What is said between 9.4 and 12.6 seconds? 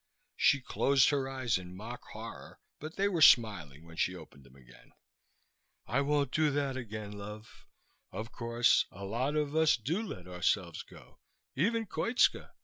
us do let ourselves go. Even Koitska.